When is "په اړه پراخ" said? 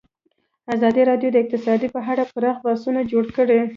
1.95-2.57